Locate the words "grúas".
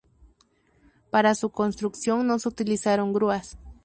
3.13-3.59